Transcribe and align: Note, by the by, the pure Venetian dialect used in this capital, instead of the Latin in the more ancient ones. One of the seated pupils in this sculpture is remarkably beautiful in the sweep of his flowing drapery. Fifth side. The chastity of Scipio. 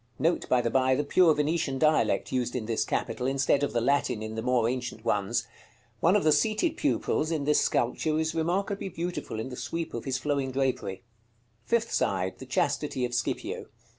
Note, 0.17 0.49
by 0.49 0.61
the 0.61 0.71
by, 0.71 0.95
the 0.95 1.03
pure 1.03 1.35
Venetian 1.35 1.77
dialect 1.77 2.31
used 2.31 2.55
in 2.55 2.65
this 2.65 2.83
capital, 2.85 3.27
instead 3.27 3.61
of 3.61 3.71
the 3.71 3.79
Latin 3.79 4.23
in 4.23 4.33
the 4.33 4.41
more 4.41 4.67
ancient 4.67 5.05
ones. 5.05 5.45
One 5.99 6.15
of 6.15 6.23
the 6.23 6.31
seated 6.31 6.75
pupils 6.75 7.29
in 7.29 7.43
this 7.43 7.61
sculpture 7.61 8.17
is 8.17 8.33
remarkably 8.33 8.89
beautiful 8.89 9.39
in 9.39 9.49
the 9.49 9.55
sweep 9.55 9.93
of 9.93 10.05
his 10.05 10.17
flowing 10.17 10.49
drapery. 10.49 11.03
Fifth 11.65 11.91
side. 11.91 12.39
The 12.39 12.47
chastity 12.47 13.05
of 13.05 13.13
Scipio. 13.13 13.67